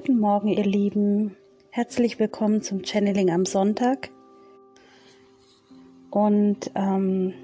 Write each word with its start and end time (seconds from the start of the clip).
Guten 0.00 0.20
Morgen, 0.20 0.46
ihr 0.46 0.62
Lieben. 0.62 1.36
Herzlich 1.70 2.20
willkommen 2.20 2.62
zum 2.62 2.84
Channeling 2.84 3.32
am 3.32 3.44
Sonntag. 3.44 4.10
Und 6.12 6.70
ähm, 6.76 7.34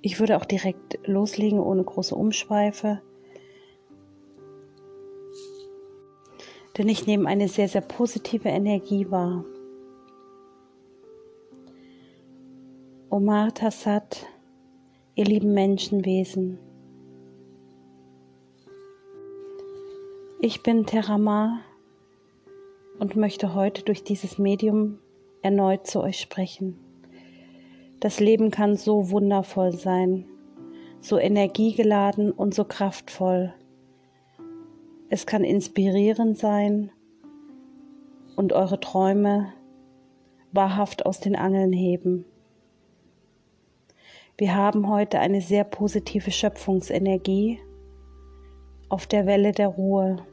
ich 0.00 0.18
würde 0.18 0.38
auch 0.38 0.46
direkt 0.46 0.98
loslegen, 1.06 1.60
ohne 1.60 1.84
große 1.84 2.14
Umschweife. 2.14 3.02
Denn 6.78 6.88
ich 6.88 7.06
nehme 7.06 7.28
eine 7.28 7.48
sehr, 7.48 7.68
sehr 7.68 7.82
positive 7.82 8.48
Energie 8.48 9.10
wahr. 9.10 9.44
Omar 13.10 13.52
Tassat, 13.52 14.26
ihr 15.16 15.26
lieben 15.26 15.52
Menschenwesen. 15.52 16.65
Ich 20.48 20.62
bin 20.62 20.86
Terama 20.86 21.58
und 23.00 23.16
möchte 23.16 23.52
heute 23.52 23.82
durch 23.82 24.04
dieses 24.04 24.38
Medium 24.38 25.00
erneut 25.42 25.88
zu 25.88 26.00
euch 26.00 26.20
sprechen. 26.20 26.78
Das 27.98 28.20
Leben 28.20 28.52
kann 28.52 28.76
so 28.76 29.10
wundervoll 29.10 29.72
sein, 29.72 30.24
so 31.00 31.18
energiegeladen 31.18 32.30
und 32.30 32.54
so 32.54 32.62
kraftvoll. 32.62 33.54
Es 35.10 35.26
kann 35.26 35.42
inspirierend 35.42 36.38
sein 36.38 36.92
und 38.36 38.52
eure 38.52 38.78
Träume 38.78 39.52
wahrhaft 40.52 41.06
aus 41.06 41.18
den 41.18 41.34
Angeln 41.34 41.72
heben. 41.72 42.24
Wir 44.38 44.54
haben 44.54 44.88
heute 44.88 45.18
eine 45.18 45.40
sehr 45.40 45.64
positive 45.64 46.30
Schöpfungsenergie 46.30 47.58
auf 48.88 49.08
der 49.08 49.26
Welle 49.26 49.50
der 49.50 49.66
Ruhe. 49.66 50.24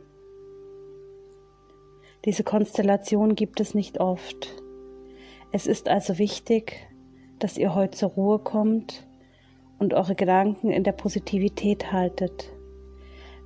Diese 2.25 2.43
Konstellation 2.43 3.35
gibt 3.35 3.59
es 3.59 3.73
nicht 3.73 3.99
oft. 3.99 4.53
Es 5.51 5.67
ist 5.67 5.89
also 5.89 6.17
wichtig, 6.17 6.87
dass 7.39 7.57
ihr 7.57 7.75
heute 7.75 7.97
zur 7.97 8.11
Ruhe 8.11 8.39
kommt 8.39 9.05
und 9.77 9.93
eure 9.93 10.15
Gedanken 10.15 10.71
in 10.71 10.85
der 10.85 10.93
Positivität 10.93 11.91
haltet. 11.91 12.49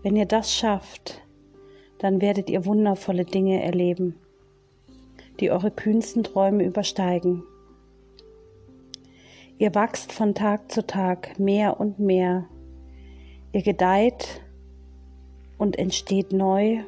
Wenn 0.04 0.16
ihr 0.16 0.28
das 0.28 0.54
schafft, 0.54 1.24
dann 1.98 2.22
werdet 2.22 2.52
ihr 2.52 2.66
wundervolle 2.66 3.26
Dinge 3.26 3.64
erleben, 3.64 4.16
die 5.40 5.50
eure 5.50 5.72
kühnsten 5.72 6.24
Träume 6.24 6.64
übersteigen. 6.64 7.44
Ihr 9.58 9.74
wachst 9.74 10.12
von 10.12 10.36
Tag 10.36 10.72
zu 10.72 10.86
Tag 10.86 11.40
mehr 11.40 11.80
und 11.80 11.98
mehr. 11.98 12.46
Ihr 13.54 13.64
gedeiht 13.64 14.44
und 15.58 15.80
entsteht 15.80 16.32
neu 16.32 16.84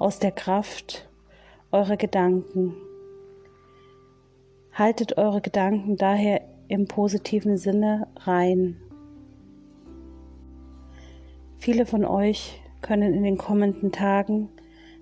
aus 0.00 0.18
der 0.18 0.32
Kraft 0.32 1.08
eurer 1.70 1.98
Gedanken. 1.98 2.74
Haltet 4.72 5.18
eure 5.18 5.42
Gedanken 5.42 5.96
daher 5.96 6.40
im 6.68 6.86
positiven 6.86 7.58
Sinne 7.58 8.08
rein. 8.16 8.80
Viele 11.58 11.84
von 11.84 12.06
euch 12.06 12.62
können 12.80 13.12
in 13.12 13.22
den 13.22 13.36
kommenden 13.36 13.92
Tagen 13.92 14.48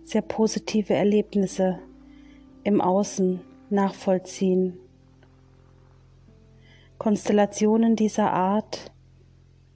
sehr 0.02 0.22
positive 0.22 0.94
Erlebnisse 0.94 1.78
im 2.64 2.80
Außen 2.80 3.40
nachvollziehen. 3.70 4.80
Konstellationen 6.98 7.94
dieser 7.94 8.32
Art 8.32 8.90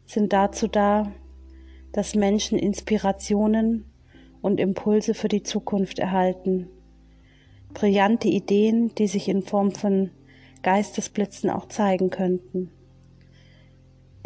sind 0.04 0.32
dazu 0.32 0.66
da, 0.66 1.12
dass 1.92 2.16
Menschen 2.16 2.58
Inspirationen 2.58 3.91
und 4.42 4.60
Impulse 4.60 5.14
für 5.14 5.28
die 5.28 5.42
Zukunft 5.42 5.98
erhalten. 5.98 6.68
Brillante 7.72 8.28
Ideen, 8.28 8.94
die 8.96 9.06
sich 9.06 9.28
in 9.28 9.42
Form 9.42 9.70
von 9.70 10.10
Geistesblitzen 10.62 11.48
auch 11.48 11.66
zeigen 11.68 12.10
könnten. 12.10 12.70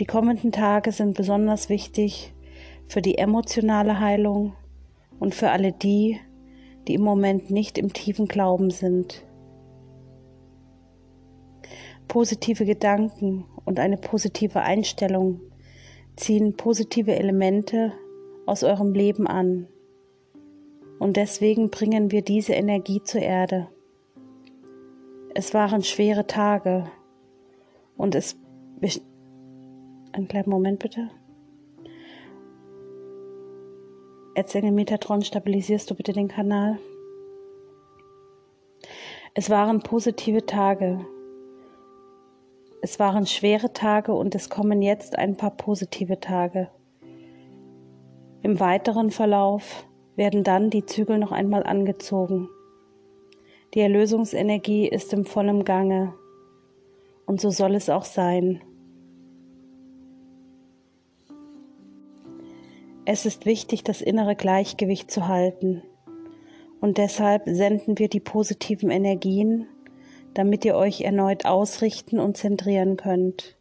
Die 0.00 0.04
kommenden 0.04 0.53
Tage 0.53 0.93
sind 0.93 1.16
besonders 1.16 1.69
wichtig 1.69 2.34
für 2.88 3.00
die 3.00 3.19
emotionale 3.19 4.00
Heilung 4.00 4.54
und 5.19 5.34
für 5.34 5.50
alle 5.50 5.72
die, 5.72 6.19
die 6.87 6.94
im 6.94 7.03
Moment 7.03 7.50
nicht 7.50 7.78
im 7.78 7.93
tiefen 7.93 8.27
Glauben 8.27 8.71
sind. 8.71 9.25
Positive 12.09 12.65
Gedanken 12.65 13.44
und 13.65 13.81
eine 13.81 13.97
positive 13.97 14.60
Einstellung 14.60 15.41
ziehen 16.16 16.56
positive 16.56 17.15
Elemente 17.15 17.93
aus 18.47 18.62
eurem 18.62 18.93
Leben 18.93 19.27
an. 19.27 19.69
Und 20.99 21.17
deswegen 21.17 21.71
bringen 21.71 22.11
wir 22.11 22.23
diese 22.23 22.55
Energie 22.55 23.03
zur 23.03 23.23
Erde. 23.23 23.69
Es 25.34 25.55
waren 25.55 25.83
schwere 25.83 26.27
Tage 26.27 26.91
und 27.97 28.15
es... 28.15 28.37
Einen 30.12 30.29
kleinen 30.29 30.49
Moment 30.49 30.79
bitte. 30.79 31.11
Erzengel 34.34 34.73
Metatron, 34.73 35.23
stabilisierst 35.23 35.91
du 35.91 35.95
bitte 35.95 36.12
den 36.12 36.29
Kanal? 36.29 36.79
Es 39.34 39.51
waren 39.51 39.81
positive 39.81 40.47
Tage 40.47 41.05
es 42.89 43.01
waren 43.01 43.27
schwere 43.27 43.73
Tage 43.73 44.13
und 44.13 44.37
es 44.37 44.49
kommen 44.49 44.81
jetzt 44.81 45.19
ein 45.19 45.37
paar 45.37 45.51
positive 45.51 46.21
Tage. 46.21 46.69
Im 48.43 48.61
weiteren 48.61 49.11
Verlauf 49.11 49.89
werden 50.16 50.43
dann 50.43 50.71
die 50.71 50.87
Zügel 50.87 51.19
noch 51.19 51.32
einmal 51.32 51.62
angezogen. 51.62 52.49
Die 53.75 53.81
Erlösungsenergie 53.81 54.88
ist 54.88 55.12
im 55.12 55.25
vollen 55.25 55.65
Gange 55.65 56.15
und 57.27 57.41
so 57.41 57.50
soll 57.50 57.75
es 57.75 57.88
auch 57.91 58.04
sein. 58.04 58.60
Es 63.04 63.25
ist 63.25 63.47
wichtig, 63.47 63.84
das 63.84 64.00
innere 64.00 64.34
Gleichgewicht 64.34 65.10
zu 65.10 65.28
halten 65.28 65.82
und 66.81 66.98
deshalb 66.98 67.43
senden 67.47 67.98
wir 67.98 68.09
die 68.09 68.21
positiven 68.21 68.91
Energien 68.91 69.69
damit 70.37 70.66
ihr 70.66 70.77
euch 70.77 71.00
erneut 71.00 71.47
ausrichten 71.47 72.21
und 72.21 72.37
zentrieren 72.37 72.98
könnt. 72.98 73.56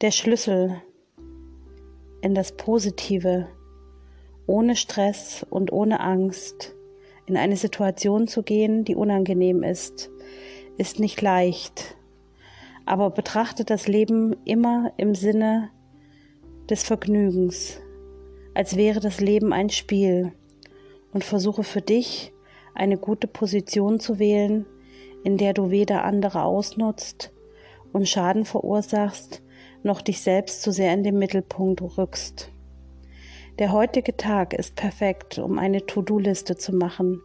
Der 0.00 0.12
Schlüssel 0.12 0.80
in 2.20 2.32
das 2.32 2.52
Positive, 2.52 3.48
ohne 4.46 4.76
Stress 4.76 5.44
und 5.48 5.72
ohne 5.72 6.00
Angst 6.00 6.74
in 7.26 7.36
eine 7.36 7.56
Situation 7.56 8.28
zu 8.28 8.42
gehen, 8.42 8.84
die 8.84 8.94
unangenehm 8.94 9.62
ist, 9.62 10.10
ist 10.78 11.00
nicht 11.00 11.20
leicht. 11.20 11.96
Aber 12.84 13.10
betrachtet 13.10 13.70
das 13.70 13.88
Leben 13.88 14.36
immer 14.44 14.92
im 14.96 15.14
Sinne 15.14 15.70
des 16.70 16.84
Vergnügens, 16.84 17.80
als 18.54 18.76
wäre 18.76 19.00
das 19.00 19.20
Leben 19.20 19.52
ein 19.52 19.70
Spiel 19.70 20.32
und 21.12 21.24
versuche 21.24 21.64
für 21.64 21.80
dich 21.80 22.32
eine 22.74 22.96
gute 22.96 23.26
Position 23.26 23.98
zu 23.98 24.18
wählen, 24.18 24.66
in 25.24 25.36
der 25.36 25.54
du 25.54 25.70
weder 25.70 26.04
andere 26.04 26.44
ausnutzt 26.44 27.32
und 27.92 28.08
Schaden 28.08 28.44
verursachst, 28.44 29.42
noch 29.82 30.00
dich 30.00 30.20
selbst 30.20 30.62
zu 30.62 30.70
sehr 30.70 30.92
in 30.92 31.02
den 31.02 31.18
Mittelpunkt 31.18 31.80
rückst. 31.98 32.52
Der 33.58 33.72
heutige 33.72 34.14
Tag 34.14 34.52
ist 34.52 34.76
perfekt, 34.76 35.38
um 35.38 35.58
eine 35.58 35.86
To-Do-Liste 35.86 36.56
zu 36.56 36.74
machen, 36.74 37.22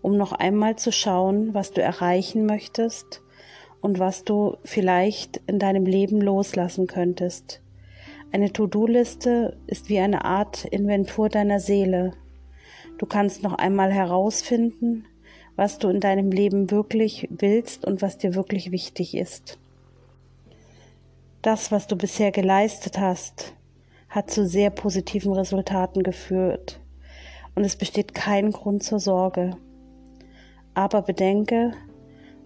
um 0.00 0.16
noch 0.16 0.32
einmal 0.32 0.76
zu 0.76 0.90
schauen, 0.90 1.52
was 1.52 1.72
du 1.72 1.82
erreichen 1.82 2.46
möchtest 2.46 3.20
und 3.82 3.98
was 3.98 4.24
du 4.24 4.56
vielleicht 4.64 5.42
in 5.46 5.58
deinem 5.58 5.84
Leben 5.84 6.22
loslassen 6.22 6.86
könntest. 6.86 7.60
Eine 8.32 8.50
To-Do-Liste 8.50 9.58
ist 9.66 9.90
wie 9.90 9.98
eine 9.98 10.24
Art 10.24 10.64
Inventur 10.64 11.28
deiner 11.28 11.60
Seele. 11.60 12.14
Du 12.96 13.04
kannst 13.04 13.42
noch 13.42 13.52
einmal 13.52 13.92
herausfinden, 13.92 15.04
was 15.54 15.76
du 15.76 15.90
in 15.90 16.00
deinem 16.00 16.30
Leben 16.30 16.70
wirklich 16.70 17.28
willst 17.30 17.84
und 17.84 18.00
was 18.00 18.16
dir 18.16 18.34
wirklich 18.34 18.72
wichtig 18.72 19.14
ist. 19.14 19.58
Das, 21.42 21.70
was 21.70 21.86
du 21.86 21.94
bisher 21.94 22.32
geleistet 22.32 22.98
hast, 22.98 23.52
hat 24.08 24.30
zu 24.30 24.46
sehr 24.46 24.70
positiven 24.70 25.32
Resultaten 25.32 26.02
geführt 26.02 26.80
und 27.54 27.64
es 27.64 27.76
besteht 27.76 28.14
kein 28.14 28.52
Grund 28.52 28.82
zur 28.82 29.00
Sorge. 29.00 29.56
Aber 30.74 31.02
bedenke, 31.02 31.72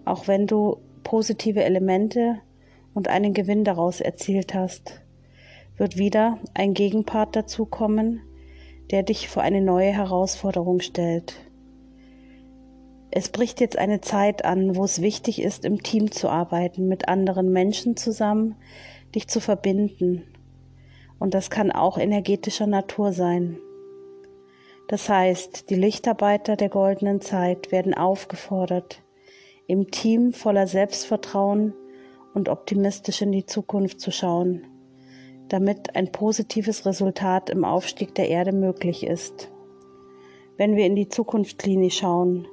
auch 0.05 0.27
wenn 0.27 0.47
du 0.47 0.77
positive 1.03 1.63
Elemente 1.63 2.39
und 2.93 3.07
einen 3.07 3.33
Gewinn 3.33 3.63
daraus 3.63 4.01
erzielt 4.01 4.53
hast, 4.53 5.01
wird 5.77 5.97
wieder 5.97 6.39
ein 6.53 6.73
Gegenpart 6.73 7.35
dazukommen, 7.35 8.21
der 8.91 9.03
dich 9.03 9.29
vor 9.29 9.43
eine 9.43 9.61
neue 9.61 9.91
Herausforderung 9.91 10.79
stellt. 10.81 11.35
Es 13.11 13.29
bricht 13.29 13.61
jetzt 13.61 13.77
eine 13.77 14.01
Zeit 14.01 14.43
an, 14.43 14.75
wo 14.75 14.83
es 14.83 15.01
wichtig 15.01 15.41
ist, 15.41 15.65
im 15.65 15.83
Team 15.83 16.11
zu 16.11 16.29
arbeiten, 16.29 16.87
mit 16.87 17.07
anderen 17.07 17.51
Menschen 17.51 17.95
zusammen, 17.95 18.55
dich 19.13 19.27
zu 19.27 19.39
verbinden. 19.39 20.23
Und 21.19 21.33
das 21.33 21.49
kann 21.49 21.71
auch 21.71 21.97
energetischer 21.97 22.67
Natur 22.67 23.13
sein. 23.13 23.57
Das 24.87 25.09
heißt, 25.09 25.69
die 25.69 25.75
Lichtarbeiter 25.75 26.55
der 26.55 26.69
goldenen 26.69 27.21
Zeit 27.21 27.71
werden 27.71 27.93
aufgefordert, 27.93 29.01
im 29.67 29.91
Team 29.91 30.33
voller 30.33 30.67
Selbstvertrauen 30.67 31.73
und 32.33 32.49
optimistisch 32.49 33.21
in 33.21 33.31
die 33.31 33.45
Zukunft 33.45 34.01
zu 34.01 34.11
schauen, 34.11 34.67
damit 35.47 35.95
ein 35.95 36.11
positives 36.11 36.85
Resultat 36.85 37.49
im 37.49 37.63
Aufstieg 37.63 38.13
der 38.15 38.27
Erde 38.27 38.51
möglich 38.51 39.05
ist. 39.05 39.51
Wenn 40.57 40.75
wir 40.75 40.85
in 40.85 40.95
die 40.95 41.09
Zukunftslinie 41.09 41.91
schauen, 41.91 42.47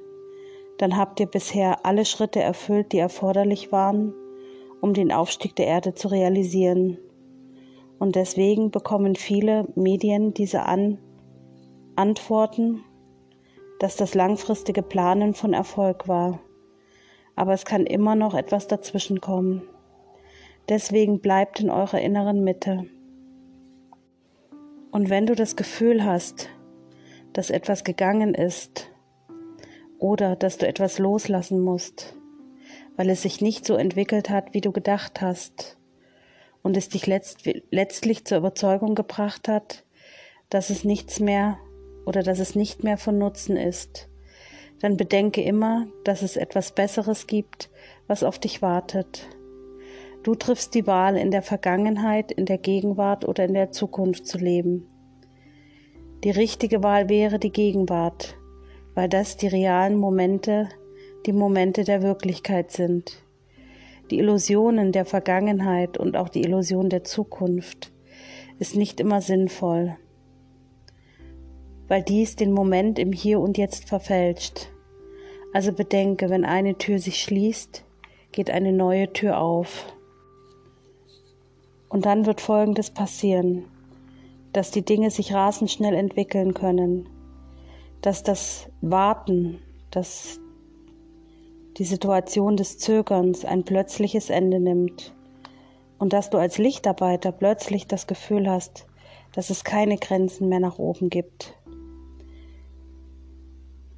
dann 0.78 0.96
habt 0.96 1.20
ihr 1.20 1.26
bisher 1.26 1.84
alle 1.84 2.04
Schritte 2.04 2.40
erfüllt, 2.40 2.92
die 2.92 2.98
erforderlich 2.98 3.72
waren, 3.72 4.14
um 4.80 4.94
den 4.94 5.12
Aufstieg 5.12 5.54
der 5.56 5.66
Erde 5.66 5.94
zu 5.94 6.08
realisieren. 6.08 6.96
Und 8.00 8.16
deswegen 8.16 8.70
bekommen 8.70 9.14
viele 9.14 9.68
Medien 9.76 10.32
diese 10.32 10.62
An 10.62 10.98
Antworten, 11.96 12.82
dass 13.78 13.94
das 13.96 14.14
langfristige 14.14 14.80
Planen 14.80 15.34
von 15.34 15.52
Erfolg 15.52 16.08
war. 16.08 16.40
Aber 17.36 17.52
es 17.52 17.66
kann 17.66 17.84
immer 17.84 18.14
noch 18.14 18.34
etwas 18.34 18.66
dazwischen 18.68 19.20
kommen. 19.20 19.62
Deswegen 20.70 21.20
bleibt 21.20 21.60
in 21.60 21.68
eurer 21.68 22.00
inneren 22.00 22.42
Mitte. 22.42 22.86
Und 24.90 25.10
wenn 25.10 25.26
du 25.26 25.34
das 25.34 25.54
Gefühl 25.54 26.02
hast, 26.02 26.48
dass 27.34 27.50
etwas 27.50 27.84
gegangen 27.84 28.32
ist 28.32 28.90
oder 29.98 30.36
dass 30.36 30.56
du 30.56 30.66
etwas 30.66 30.98
loslassen 30.98 31.60
musst, 31.60 32.16
weil 32.96 33.10
es 33.10 33.20
sich 33.22 33.42
nicht 33.42 33.66
so 33.66 33.74
entwickelt 33.74 34.30
hat, 34.30 34.54
wie 34.54 34.62
du 34.62 34.72
gedacht 34.72 35.20
hast 35.20 35.76
und 36.62 36.76
es 36.76 36.88
dich 36.88 37.06
letzt, 37.06 37.48
letztlich 37.70 38.24
zur 38.24 38.38
Überzeugung 38.38 38.94
gebracht 38.94 39.48
hat, 39.48 39.84
dass 40.48 40.70
es 40.70 40.84
nichts 40.84 41.20
mehr 41.20 41.58
oder 42.06 42.22
dass 42.22 42.38
es 42.38 42.54
nicht 42.54 42.84
mehr 42.84 42.98
von 42.98 43.18
Nutzen 43.18 43.56
ist, 43.56 44.08
dann 44.80 44.96
bedenke 44.96 45.42
immer, 45.42 45.86
dass 46.04 46.22
es 46.22 46.36
etwas 46.36 46.74
Besseres 46.74 47.26
gibt, 47.26 47.70
was 48.06 48.24
auf 48.24 48.38
dich 48.38 48.62
wartet. 48.62 49.28
Du 50.22 50.34
triffst 50.34 50.74
die 50.74 50.86
Wahl, 50.86 51.16
in 51.16 51.30
der 51.30 51.42
Vergangenheit, 51.42 52.32
in 52.32 52.46
der 52.46 52.58
Gegenwart 52.58 53.26
oder 53.26 53.44
in 53.44 53.54
der 53.54 53.72
Zukunft 53.72 54.26
zu 54.26 54.38
leben. 54.38 54.86
Die 56.24 56.30
richtige 56.30 56.82
Wahl 56.82 57.08
wäre 57.08 57.38
die 57.38 57.52
Gegenwart, 57.52 58.36
weil 58.94 59.08
das 59.08 59.38
die 59.38 59.46
realen 59.46 59.96
Momente, 59.96 60.68
die 61.24 61.32
Momente 61.32 61.84
der 61.84 62.02
Wirklichkeit 62.02 62.70
sind. 62.70 63.22
Die 64.10 64.18
Illusionen 64.18 64.92
der 64.92 65.04
Vergangenheit 65.04 65.98
und 65.98 66.16
auch 66.16 66.28
die 66.28 66.42
Illusion 66.42 66.88
der 66.88 67.04
Zukunft 67.04 67.92
ist 68.58 68.76
nicht 68.76 69.00
immer 69.00 69.20
sinnvoll, 69.20 69.96
weil 71.88 72.02
dies 72.02 72.36
den 72.36 72.52
Moment 72.52 72.98
im 72.98 73.12
Hier 73.12 73.40
und 73.40 73.58
Jetzt 73.58 73.88
verfälscht. 73.88 74.68
Also 75.52 75.72
bedenke, 75.72 76.30
wenn 76.30 76.44
eine 76.44 76.78
Tür 76.78 76.98
sich 76.98 77.22
schließt, 77.22 77.84
geht 78.32 78.50
eine 78.50 78.72
neue 78.72 79.12
Tür 79.12 79.40
auf. 79.40 79.92
Und 81.88 82.06
dann 82.06 82.26
wird 82.26 82.40
Folgendes 82.40 82.90
passieren 82.90 83.64
dass 84.52 84.70
die 84.70 84.84
Dinge 84.84 85.10
sich 85.10 85.32
rasend 85.32 85.70
schnell 85.70 85.94
entwickeln 85.94 86.54
können, 86.54 87.08
dass 88.00 88.22
das 88.22 88.68
Warten, 88.80 89.60
dass 89.90 90.40
die 91.80 91.84
Situation 91.84 92.56
des 92.56 92.78
Zögerns 92.78 93.44
ein 93.44 93.64
plötzliches 93.64 94.30
Ende 94.30 94.60
nimmt 94.60 95.12
und 95.98 96.12
dass 96.12 96.30
du 96.30 96.38
als 96.38 96.58
Lichtarbeiter 96.58 97.32
plötzlich 97.32 97.88
das 97.88 98.06
Gefühl 98.06 98.48
hast, 98.48 98.86
dass 99.32 99.50
es 99.50 99.64
keine 99.64 99.96
Grenzen 99.96 100.48
mehr 100.48 100.60
nach 100.60 100.78
oben 100.78 101.10
gibt. 101.10 101.58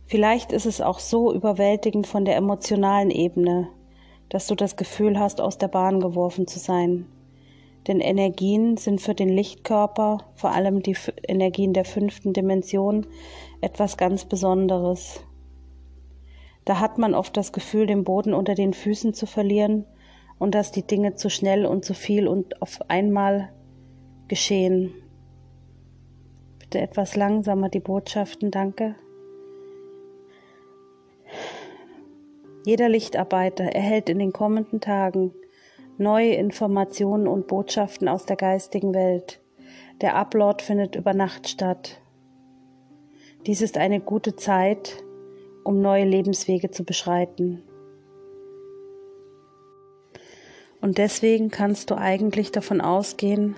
Vielleicht 0.06 0.52
ist 0.52 0.64
es 0.64 0.80
auch 0.80 0.98
so 0.98 1.34
überwältigend 1.34 2.06
von 2.06 2.24
der 2.24 2.36
emotionalen 2.36 3.10
Ebene, 3.10 3.68
dass 4.30 4.46
du 4.46 4.54
das 4.54 4.76
Gefühl 4.76 5.18
hast, 5.18 5.42
aus 5.42 5.58
der 5.58 5.68
Bahn 5.68 6.00
geworfen 6.00 6.46
zu 6.46 6.58
sein 6.58 7.06
denn 7.88 8.00
Energien 8.00 8.76
sind 8.76 9.00
für 9.00 9.14
den 9.14 9.28
Lichtkörper, 9.28 10.18
vor 10.34 10.50
allem 10.50 10.82
die 10.82 10.96
Energien 11.26 11.72
der 11.72 11.84
fünften 11.84 12.32
Dimension, 12.32 13.06
etwas 13.60 13.96
ganz 13.96 14.24
Besonderes. 14.24 15.24
Da 16.64 16.78
hat 16.78 16.98
man 16.98 17.14
oft 17.14 17.36
das 17.36 17.52
Gefühl, 17.52 17.86
den 17.86 18.04
Boden 18.04 18.34
unter 18.34 18.54
den 18.54 18.72
Füßen 18.72 19.14
zu 19.14 19.26
verlieren 19.26 19.84
und 20.38 20.54
dass 20.54 20.72
die 20.72 20.86
Dinge 20.86 21.14
zu 21.14 21.28
schnell 21.28 21.66
und 21.66 21.84
zu 21.84 21.94
viel 21.94 22.28
und 22.28 22.62
auf 22.62 22.80
einmal 22.88 23.52
geschehen. 24.28 24.92
Bitte 26.58 26.80
etwas 26.80 27.16
langsamer 27.16 27.68
die 27.68 27.80
Botschaften, 27.80 28.50
danke. 28.50 28.94
Jeder 32.64 32.88
Lichtarbeiter 32.88 33.64
erhält 33.64 34.08
in 34.08 34.20
den 34.20 34.32
kommenden 34.32 34.80
Tagen 34.80 35.32
neue 35.98 36.34
Informationen 36.34 37.26
und 37.26 37.46
Botschaften 37.46 38.08
aus 38.08 38.24
der 38.24 38.36
geistigen 38.36 38.94
Welt. 38.94 39.40
Der 40.00 40.16
Upload 40.16 40.62
findet 40.62 40.96
über 40.96 41.14
Nacht 41.14 41.48
statt. 41.48 42.00
Dies 43.46 43.62
ist 43.62 43.78
eine 43.78 44.00
gute 44.00 44.36
Zeit, 44.36 45.02
um 45.64 45.80
neue 45.80 46.04
Lebenswege 46.04 46.70
zu 46.70 46.84
beschreiten. 46.84 47.62
Und 50.80 50.98
deswegen 50.98 51.50
kannst 51.50 51.90
du 51.90 51.96
eigentlich 51.96 52.50
davon 52.50 52.80
ausgehen, 52.80 53.56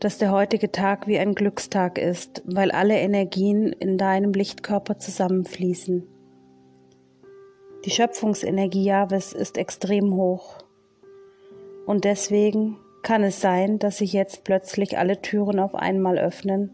dass 0.00 0.18
der 0.18 0.32
heutige 0.32 0.70
Tag 0.72 1.06
wie 1.06 1.18
ein 1.18 1.34
Glückstag 1.34 1.98
ist, 1.98 2.42
weil 2.46 2.70
alle 2.70 2.98
Energien 2.98 3.72
in 3.72 3.98
deinem 3.98 4.32
Lichtkörper 4.32 4.98
zusammenfließen. 4.98 6.06
Die 7.84 7.90
Schöpfungsenergie 7.90 8.84
Jahwes 8.84 9.32
ist 9.32 9.58
extrem 9.58 10.14
hoch. 10.14 10.58
Und 11.86 12.04
deswegen 12.04 12.78
kann 13.02 13.22
es 13.22 13.40
sein, 13.40 13.78
dass 13.78 13.98
sich 13.98 14.12
jetzt 14.12 14.44
plötzlich 14.44 14.98
alle 14.98 15.20
Türen 15.20 15.58
auf 15.58 15.74
einmal 15.74 16.18
öffnen, 16.18 16.70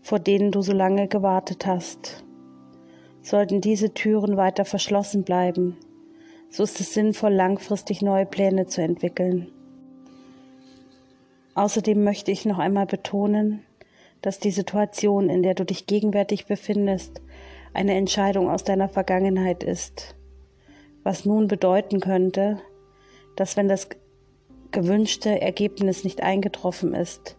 vor 0.00 0.18
denen 0.18 0.52
du 0.52 0.62
so 0.62 0.72
lange 0.72 1.08
gewartet 1.08 1.66
hast. 1.66 2.24
Sollten 3.22 3.60
diese 3.60 3.92
Türen 3.94 4.36
weiter 4.36 4.64
verschlossen 4.64 5.24
bleiben, 5.24 5.76
so 6.50 6.62
ist 6.62 6.80
es 6.80 6.94
sinnvoll, 6.94 7.32
langfristig 7.32 8.00
neue 8.00 8.26
Pläne 8.26 8.66
zu 8.66 8.80
entwickeln. 8.80 9.52
Außerdem 11.54 12.02
möchte 12.04 12.30
ich 12.30 12.44
noch 12.44 12.58
einmal 12.58 12.86
betonen, 12.86 13.64
dass 14.22 14.38
die 14.38 14.50
Situation, 14.50 15.28
in 15.28 15.42
der 15.42 15.54
du 15.54 15.64
dich 15.64 15.86
gegenwärtig 15.86 16.46
befindest, 16.46 17.20
eine 17.74 17.94
Entscheidung 17.94 18.48
aus 18.48 18.64
deiner 18.64 18.88
Vergangenheit 18.88 19.62
ist, 19.62 20.16
was 21.02 21.24
nun 21.24 21.48
bedeuten 21.48 22.00
könnte, 22.00 22.60
dass 23.36 23.56
wenn 23.56 23.68
das 23.68 23.88
gewünschte 24.70 25.40
Ergebnis 25.40 26.04
nicht 26.04 26.22
eingetroffen 26.22 26.94
ist, 26.94 27.36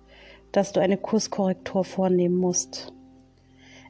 dass 0.52 0.72
du 0.72 0.80
eine 0.80 0.98
Kurskorrektur 0.98 1.84
vornehmen 1.84 2.36
musst. 2.36 2.94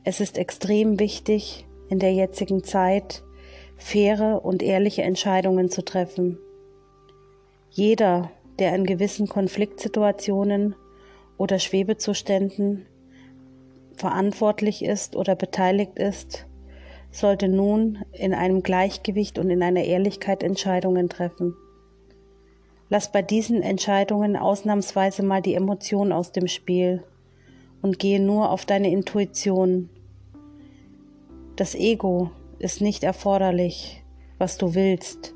Es 0.04 0.20
ist 0.20 0.38
extrem 0.38 1.00
wichtig, 1.00 1.66
in 1.90 2.00
der 2.00 2.14
jetzigen 2.14 2.64
Zeit 2.64 3.24
faire 3.78 4.44
und 4.44 4.62
ehrliche 4.62 5.04
Entscheidungen 5.04 5.70
zu 5.70 5.84
treffen. 5.84 6.38
Jeder, 7.70 8.32
der 8.60 8.76
in 8.76 8.86
gewissen 8.86 9.28
Konfliktsituationen 9.28 10.76
oder 11.38 11.60
Schwebezuständen 11.60 12.86
verantwortlich 13.96 14.84
ist 14.84 15.16
oder 15.16 15.36
beteiligt 15.36 15.98
ist, 15.98 16.46
sollte 17.12 17.48
nun 17.48 18.00
in 18.12 18.34
einem 18.34 18.64
Gleichgewicht 18.64 19.40
und 19.40 19.50
in 19.50 19.64
einer 19.64 19.84
Ehrlichkeit 19.84 20.44
Entscheidungen 20.44 21.10
treffen. 21.10 21.56
Lass 22.90 23.12
bei 23.12 23.22
diesen 23.22 23.62
Entscheidungen 23.62 24.36
ausnahmsweise 24.36 25.24
mal 25.24 25.42
die 25.42 25.54
Emotion 25.54 26.12
aus 26.12 26.32
dem 26.32 26.48
Spiel 26.48 27.04
und 27.82 28.00
gehe 28.00 28.20
nur 28.20 28.50
auf 28.52 28.66
deine 28.66 28.92
Intuition. 28.92 29.90
Das 31.60 31.76
Ego 31.76 32.32
ist 32.58 32.80
nicht 32.80 33.04
erforderlich, 33.04 34.02
was 34.38 34.58
du 34.58 34.76
willst, 34.76 35.36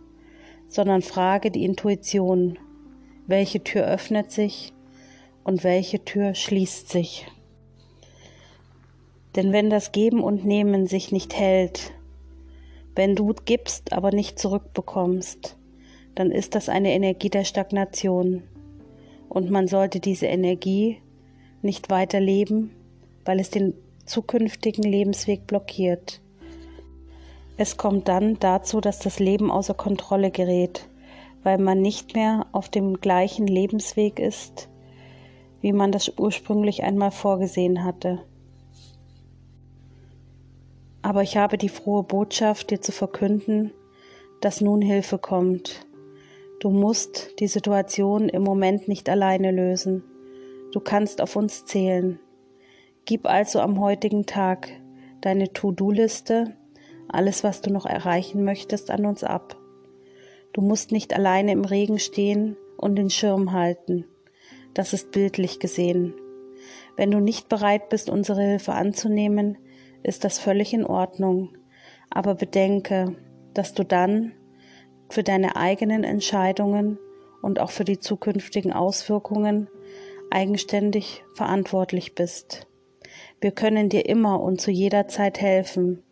sondern 0.70 1.02
frage 1.02 1.52
die 1.52 1.66
Intuition, 1.66 2.58
welche 3.28 3.62
Tür 3.62 3.84
öffnet 3.86 4.32
sich 4.32 4.72
und 5.44 5.66
welche 5.66 6.06
Tür 6.06 6.34
schließt 6.34 6.88
sich. 6.88 7.28
Denn 9.36 9.52
wenn 9.52 9.70
das 9.70 9.92
Geben 9.92 10.24
und 10.24 10.46
Nehmen 10.46 10.88
sich 10.88 11.12
nicht 11.12 11.38
hält, 11.38 11.92
wenn 12.96 13.18
du 13.18 13.34
gibst, 13.44 13.92
aber 13.92 14.12
nicht 14.12 14.40
zurückbekommst, 14.40 15.58
dann 16.16 16.32
ist 16.32 16.56
das 16.56 16.70
eine 16.70 16.94
Energie 16.94 17.32
der 17.32 17.44
Stagnation. 17.44 18.44
Und 19.28 19.52
man 19.52 19.68
sollte 19.68 20.00
diese 20.00 20.28
Energie 20.28 21.02
nicht 21.62 21.90
weiter 21.90 22.22
leben, 22.22 22.72
weil 23.26 23.42
es 23.42 23.50
den 23.50 23.74
zukünftigen 24.06 24.84
Lebensweg 24.84 25.48
blockiert. 25.48 26.22
Es 27.56 27.78
kommt 27.78 28.08
dann 28.08 28.40
dazu, 28.40 28.82
dass 28.82 29.00
das 29.00 29.20
Leben 29.20 29.52
außer 29.52 29.74
Kontrolle 29.74 30.32
gerät, 30.32 30.90
weil 31.44 31.58
man 31.58 31.82
nicht 31.82 32.16
mehr 32.16 32.48
auf 32.52 32.70
dem 32.70 33.00
gleichen 33.00 33.48
Lebensweg 33.48 34.20
ist, 34.20 34.70
wie 35.62 35.74
man 35.74 35.92
das 35.92 36.14
ursprünglich 36.18 36.84
einmal 36.84 37.12
vorgesehen 37.12 37.84
hatte. 37.84 38.24
Aber 41.02 41.22
ich 41.22 41.38
habe 41.38 41.58
die 41.58 41.70
frohe 41.70 42.04
Botschaft, 42.04 42.72
dir 42.72 42.82
zu 42.82 42.92
verkünden, 42.92 43.72
dass 44.42 44.62
nun 44.62 44.82
Hilfe 44.82 45.18
kommt. 45.18 45.86
Du 46.60 46.70
musst 46.70 47.40
die 47.40 47.48
Situation 47.48 48.30
im 48.30 48.42
Moment 48.42 48.88
nicht 48.88 49.10
alleine 49.10 49.52
lösen. 49.52 50.04
Du 50.72 50.80
kannst 50.80 51.22
auf 51.22 51.36
uns 51.36 51.66
zählen. 51.66 52.20
Gib 53.06 53.26
also 53.26 53.60
am 53.60 53.82
heutigen 53.82 54.26
Tag 54.26 54.70
deine 55.20 55.52
To-Do-Liste, 55.52 56.56
alles, 57.10 57.44
was 57.44 57.62
du 57.62 57.70
noch 57.70 57.86
erreichen 57.86 58.46
möchtest, 58.46 58.90
an 58.92 59.06
uns 59.06 59.26
ab. 59.26 59.58
Du 60.54 60.62
musst 60.62 60.94
nicht 60.94 61.14
alleine 61.14 61.52
im 61.52 61.66
Regen 61.66 62.00
stehen 62.00 62.56
und 62.78 62.96
den 62.96 63.10
Schirm 63.10 63.52
halten. 63.52 64.06
Das 64.74 64.94
ist 64.94 65.12
bildlich 65.12 65.60
gesehen. 65.60 66.14
Wenn 66.96 67.12
du 67.12 67.20
nicht 67.20 67.50
bereit 67.50 67.90
bist, 67.90 68.10
unsere 68.10 68.42
Hilfe 68.42 68.74
anzunehmen, 68.74 69.58
ist 70.02 70.24
das 70.24 70.40
völlig 70.40 70.74
in 70.74 70.86
Ordnung. 70.86 71.58
Aber 72.10 72.36
bedenke, 72.36 73.18
dass 73.54 73.74
du 73.74 73.84
dann 73.84 74.32
für 75.10 75.24
deine 75.24 75.58
eigenen 75.58 76.06
Entscheidungen 76.06 77.00
und 77.42 77.60
auch 77.60 77.72
für 77.72 77.84
die 77.84 78.00
zukünftigen 78.00 78.72
Auswirkungen 78.72 79.68
eigenständig 80.32 81.24
verantwortlich 81.36 82.16
bist. 82.16 82.68
Wir 83.42 83.52
können 83.52 83.90
dir 83.90 84.06
immer 84.08 84.42
und 84.42 84.62
zu 84.62 84.72
jeder 84.72 85.08
Zeit 85.08 85.42
helfen. 85.42 86.04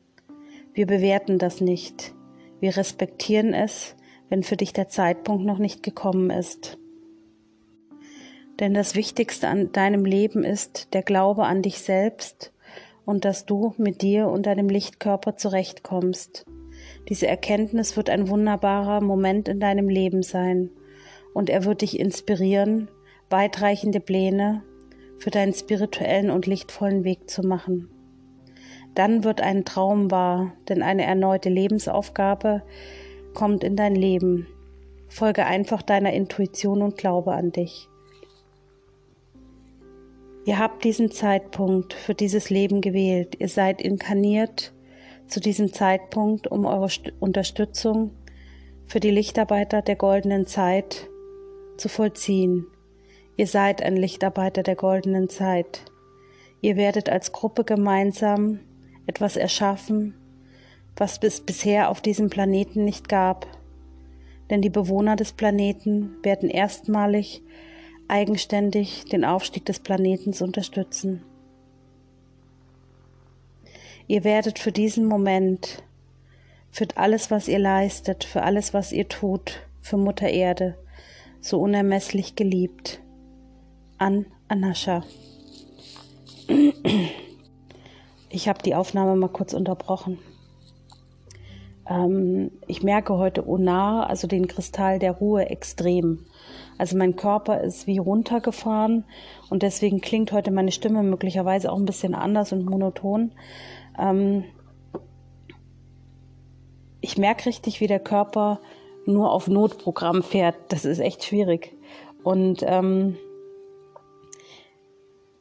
Wir 0.74 0.88
bewerten 0.88 1.38
das 1.38 1.62
nicht. 1.62 2.14
Wir 2.60 2.78
respektieren 2.78 3.54
es, 3.54 3.96
wenn 4.30 4.44
für 4.44 4.58
dich 4.58 4.74
der 4.74 4.88
Zeitpunkt 4.88 5.46
noch 5.46 5.58
nicht 5.58 5.84
gekommen 5.84 6.30
ist. 6.30 6.78
Denn 8.60 8.74
das 8.74 8.96
Wichtigste 8.96 9.48
an 9.48 9.72
deinem 9.72 10.06
Leben 10.06 10.44
ist 10.44 10.94
der 10.94 11.02
Glaube 11.02 11.46
an 11.46 11.62
dich 11.62 11.80
selbst 11.80 12.54
und 13.06 13.26
dass 13.26 13.46
du 13.46 13.74
mit 13.78 14.02
dir 14.02 14.28
und 14.28 14.46
deinem 14.46 14.70
Lichtkörper 14.70 15.36
zurechtkommst. 15.36 16.46
Diese 17.10 17.28
Erkenntnis 17.28 17.98
wird 17.98 18.10
ein 18.10 18.30
wunderbarer 18.30 19.02
Moment 19.02 19.48
in 19.48 19.60
deinem 19.60 19.90
Leben 19.90 20.24
sein 20.24 20.70
und 21.34 21.50
er 21.50 21.66
wird 21.66 21.82
dich 21.82 22.00
inspirieren, 22.00 22.90
weitreichende 23.30 24.00
Pläne 24.00 24.64
für 25.22 25.30
deinen 25.30 25.54
spirituellen 25.54 26.32
und 26.32 26.48
lichtvollen 26.48 27.04
Weg 27.04 27.30
zu 27.30 27.44
machen. 27.44 27.90
Dann 28.96 29.24
wird 29.24 29.40
ein 29.40 29.66
Traum 29.66 30.10
wahr, 30.10 30.54
denn 30.68 30.82
eine 30.82 31.06
erneute 31.06 31.50
Lebensaufgabe 31.50 32.64
kommt 33.36 33.64
in 33.64 33.76
dein 33.76 33.96
Leben. 33.96 34.48
Folge 35.08 35.46
einfach 35.46 35.84
deiner 35.84 36.12
Intuition 36.12 36.82
und 36.82 36.98
glaube 36.98 37.34
an 37.34 37.52
dich. 37.52 37.88
Ihr 40.44 40.58
habt 40.58 40.84
diesen 40.84 41.12
Zeitpunkt 41.12 41.94
für 41.94 42.16
dieses 42.16 42.50
Leben 42.50 42.82
gewählt. 42.82 43.36
Ihr 43.38 43.48
seid 43.48 43.80
inkarniert 43.80 44.74
zu 45.28 45.40
diesem 45.40 45.72
Zeitpunkt, 45.72 46.48
um 46.48 46.66
eure 46.66 46.90
Unterstützung 47.20 48.12
für 48.88 49.00
die 49.00 49.12
Lichtarbeiter 49.12 49.84
der 49.84 49.96
goldenen 49.96 50.48
Zeit 50.48 51.08
zu 51.78 51.90
vollziehen. 51.90 52.66
Ihr 53.42 53.48
seid 53.48 53.82
ein 53.82 53.98
Lichtarbeiter 53.98 54.62
der 54.62 54.76
goldenen 54.76 55.28
Zeit. 55.28 55.86
Ihr 56.62 56.76
werdet 56.76 57.10
als 57.10 57.32
Gruppe 57.32 57.64
gemeinsam 57.64 58.60
etwas 59.08 59.36
erschaffen, 59.36 60.14
was 60.96 61.18
es 61.24 61.42
bisher 61.42 61.90
auf 61.90 62.02
diesem 62.02 62.30
Planeten 62.30 62.86
nicht 62.86 63.10
gab. 63.10 63.48
Denn 64.52 64.62
die 64.62 64.70
Bewohner 64.70 65.16
des 65.16 65.34
Planeten 65.34 66.18
werden 66.22 66.52
erstmalig 66.52 67.42
eigenständig 68.08 69.06
den 69.06 69.26
Aufstieg 69.26 69.66
des 69.66 69.80
Planetens 69.80 70.44
unterstützen. 70.44 71.24
Ihr 74.06 74.24
werdet 74.24 74.60
für 74.60 74.72
diesen 74.72 75.08
Moment, 75.08 75.82
für 76.70 76.86
alles, 76.94 77.32
was 77.32 77.48
ihr 77.48 77.58
leistet, 77.58 78.24
für 78.24 78.44
alles, 78.44 78.76
was 78.76 78.92
ihr 78.92 79.08
tut, 79.08 79.68
für 79.82 79.98
Mutter 79.98 80.30
Erde, 80.30 80.78
so 81.40 81.60
unermesslich 81.60 82.36
geliebt. 82.36 83.02
An 84.02 84.26
Anascha. 84.48 85.04
Ich 88.30 88.50
habe 88.50 88.64
die 88.64 88.74
Aufnahme 88.74 89.16
mal 89.16 89.30
kurz 89.30 89.54
unterbrochen. 89.54 90.18
Ähm, 91.88 92.50
ich 92.66 92.82
merke 92.82 93.20
heute 93.20 93.48
Onar, 93.48 94.10
also 94.10 94.26
den 94.26 94.48
Kristall 94.48 94.98
der 94.98 95.12
Ruhe, 95.12 95.52
extrem. 95.52 96.26
Also 96.80 96.98
mein 96.98 97.16
Körper 97.16 97.62
ist 97.62 97.86
wie 97.86 98.00
runtergefahren 98.00 99.04
und 99.52 99.62
deswegen 99.62 100.02
klingt 100.02 100.32
heute 100.32 100.50
meine 100.50 100.72
Stimme 100.72 101.04
möglicherweise 101.04 101.72
auch 101.72 101.78
ein 101.78 101.86
bisschen 101.86 102.16
anders 102.16 102.54
und 102.54 102.66
monoton. 102.66 103.34
Ähm 104.00 104.46
ich 107.02 107.20
merke 107.20 107.46
richtig, 107.46 107.82
wie 107.82 107.88
der 107.88 108.00
Körper 108.00 108.62
nur 109.06 109.32
auf 109.32 109.48
Notprogramm 109.48 110.24
fährt. 110.24 110.56
Das 110.70 110.86
ist 110.86 110.98
echt 110.98 111.24
schwierig. 111.24 111.76
Und 112.24 112.64
ähm, 112.66 113.16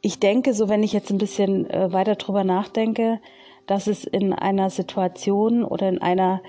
ich 0.03 0.19
denke, 0.19 0.55
so 0.55 0.69
wenn 0.69 0.83
ich 0.83 0.93
jetzt 0.93 1.11
ein 1.11 1.19
bisschen 1.19 1.69
äh, 1.69 1.93
weiter 1.93 2.15
drüber 2.15 2.45
nachdenke, 2.45 3.21
dass 3.67 3.87
es 3.87 4.05
in 4.05 4.33
einer 4.33 4.71
Situation 4.71 5.65
oder 5.65 5.89
in 5.89 6.01
einer 6.01 6.43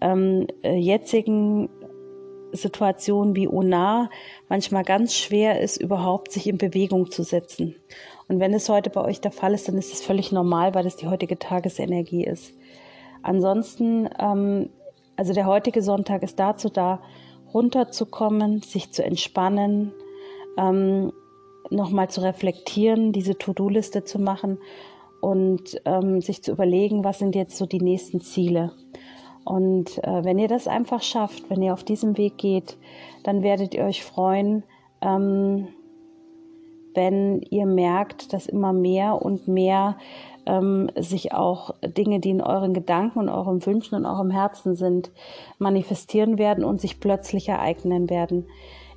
ähm, 0.00 0.46
äh, 0.62 0.76
jetzigen 0.76 1.68
Situationen 2.52 3.34
wie 3.34 3.48
Onar 3.48 4.10
manchmal 4.48 4.84
ganz 4.84 5.14
schwer 5.14 5.60
ist, 5.60 5.76
überhaupt 5.76 6.32
sich 6.32 6.46
in 6.46 6.58
Bewegung 6.58 7.10
zu 7.10 7.22
setzen. 7.22 7.76
Und 8.28 8.40
wenn 8.40 8.54
es 8.54 8.68
heute 8.68 8.90
bei 8.90 9.02
euch 9.02 9.20
der 9.20 9.32
Fall 9.32 9.54
ist, 9.54 9.68
dann 9.68 9.76
ist 9.76 9.92
es 9.92 10.02
völlig 10.02 10.32
normal, 10.32 10.74
weil 10.74 10.86
es 10.86 10.96
die 10.96 11.08
heutige 11.08 11.38
Tagesenergie 11.38 12.24
ist. 12.24 12.54
Ansonsten, 13.22 14.08
ähm, 14.18 14.70
also 15.16 15.32
der 15.32 15.46
heutige 15.46 15.82
Sonntag 15.82 16.22
ist 16.22 16.38
dazu 16.38 16.68
da, 16.68 17.02
runterzukommen, 17.52 18.62
sich 18.62 18.92
zu 18.92 19.02
entspannen, 19.02 19.92
ähm, 20.58 21.12
nochmal 21.70 22.08
zu 22.08 22.20
reflektieren, 22.22 23.12
diese 23.12 23.38
To-Do-Liste 23.38 24.04
zu 24.04 24.18
machen 24.18 24.58
und 25.20 25.80
ähm, 25.84 26.20
sich 26.20 26.42
zu 26.42 26.52
überlegen, 26.52 27.04
was 27.04 27.18
sind 27.18 27.34
jetzt 27.34 27.56
so 27.56 27.66
die 27.66 27.80
nächsten 27.80 28.20
Ziele. 28.20 28.72
Und 29.44 30.02
äh, 30.04 30.24
wenn 30.24 30.38
ihr 30.38 30.48
das 30.48 30.68
einfach 30.68 31.02
schafft, 31.02 31.48
wenn 31.50 31.62
ihr 31.62 31.72
auf 31.72 31.84
diesem 31.84 32.18
Weg 32.18 32.38
geht, 32.38 32.76
dann 33.24 33.42
werdet 33.42 33.74
ihr 33.74 33.84
euch 33.84 34.04
freuen, 34.04 34.62
ähm, 35.00 35.68
wenn 36.94 37.42
ihr 37.42 37.66
merkt, 37.66 38.32
dass 38.32 38.46
immer 38.46 38.72
mehr 38.72 39.22
und 39.22 39.48
mehr 39.48 39.96
ähm, 40.46 40.90
sich 40.96 41.32
auch 41.32 41.74
Dinge, 41.82 42.20
die 42.20 42.30
in 42.30 42.40
euren 42.40 42.74
Gedanken 42.74 43.20
und 43.20 43.28
euren 43.28 43.64
Wünschen 43.64 43.94
und 43.94 44.06
eurem 44.06 44.30
Herzen 44.30 44.74
sind, 44.74 45.12
manifestieren 45.58 46.38
werden 46.38 46.64
und 46.64 46.80
sich 46.80 47.00
plötzlich 47.00 47.48
ereignen 47.48 48.10
werden. 48.10 48.46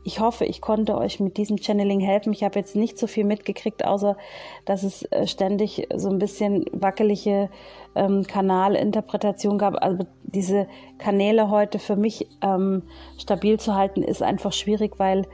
Ich 0.03 0.20
hoffe, 0.20 0.46
ich 0.46 0.62
konnte 0.62 0.98
euch 0.98 1.20
mit 1.20 1.38
diesem 1.38 1.58
Channeling 1.58 2.00
helfen. 2.00 2.34
Ich 2.34 2.43
habe 2.43 2.58
jetzt 2.58 2.75
nicht 2.75 2.98
so 2.98 3.05
viel 3.05 3.24
mitgekriegt, 3.24 3.86
außer 3.86 4.17
dass 4.65 4.84
es 4.84 5.03
äh, 5.03 5.27
ständig 5.27 5.88
so 5.96 6.10
ein 6.10 6.17
bisschen 6.17 6.65
wackelige 6.72 7.50
ähm, 7.93 8.24
Kanalinterpretation 8.24 9.60
gab. 9.60 9.75
Also 9.84 10.05
diese 10.24 10.67
Kanäle 10.98 11.50
heute 11.50 11.77
für 11.77 11.96
mich 11.96 12.27
ähm, 12.41 12.84
stabil 13.17 13.60
zu 13.60 13.75
halten, 13.75 14.01
ist 14.01 14.24
einfach 14.24 14.53
schwierig, 14.53 14.98
weil 14.98 15.27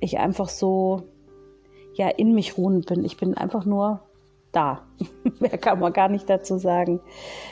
ich 0.00 0.18
einfach 0.18 0.48
so 0.48 1.02
ja 1.94 2.08
in 2.08 2.34
mich 2.34 2.58
ruhend 2.58 2.86
bin. 2.86 3.04
Ich 3.04 3.16
bin 3.16 3.34
einfach 3.34 3.64
nur 3.64 4.02
da. 4.52 4.82
Mehr 5.40 5.58
kann 5.58 5.78
man 5.78 5.92
gar 5.92 6.08
nicht 6.08 6.28
dazu 6.28 6.58
sagen. 6.58 7.00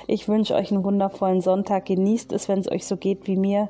Ich 0.07 0.29
wünsche 0.29 0.55
euch 0.55 0.73
einen 0.73 0.85
wundervollen 0.85 1.41
Sonntag. 1.41 1.87
Genießt 1.87 2.33
es, 2.33 2.49
wenn 2.49 2.61
es 2.61 2.71
euch 2.71 2.87
so 2.87 2.97
geht 2.97 3.27
wie 3.27 3.37
mir. 3.37 3.69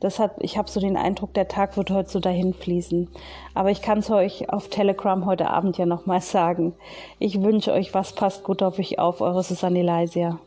Das 0.00 0.18
hat, 0.18 0.32
ich 0.40 0.56
habe 0.58 0.70
so 0.70 0.80
den 0.80 0.96
Eindruck, 0.96 1.34
der 1.34 1.48
Tag 1.48 1.76
wird 1.76 1.90
heute 1.90 2.10
so 2.10 2.20
dahin 2.20 2.54
fließen. 2.54 3.08
Aber 3.54 3.70
ich 3.70 3.82
kann 3.82 3.98
es 3.98 4.10
euch 4.10 4.50
auf 4.50 4.68
Telegram 4.68 5.26
heute 5.26 5.50
Abend 5.50 5.78
ja 5.78 5.86
nochmal 5.86 6.20
sagen. 6.22 6.74
Ich 7.18 7.42
wünsche 7.42 7.72
euch 7.72 7.94
was 7.94 8.14
passt 8.14 8.44
gut 8.44 8.62
auf 8.62 8.78
euch 8.78 8.98
auf. 8.98 9.20
Eure 9.20 9.42
Susanne 9.42 9.82
Leisia. 9.82 10.38